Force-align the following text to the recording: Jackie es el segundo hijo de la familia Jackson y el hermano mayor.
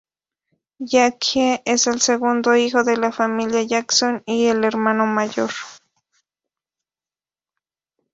Jackie 0.79 1.61
es 1.63 1.85
el 1.85 2.01
segundo 2.01 2.55
hijo 2.57 2.83
de 2.83 2.97
la 2.97 3.11
familia 3.11 3.61
Jackson 3.61 4.23
y 4.25 4.47
el 4.47 4.63
hermano 4.63 5.05
mayor. 5.05 5.51